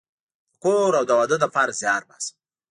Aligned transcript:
د 0.51 0.53
کور 0.63 0.91
او 0.99 1.05
د 1.09 1.11
واده 1.19 1.37
لپاره 1.43 1.77
زیار 1.81 2.01
باسم 2.09 2.35